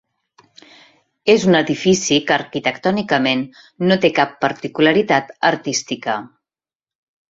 És 1.33 1.45
un 1.49 1.57
edifici 1.59 2.17
que 2.31 2.35
arquitectònicament 2.37 3.47
no 3.87 4.01
té 4.07 4.15
cap 4.21 4.37
particularitat 4.49 5.35
artística. 5.55 6.23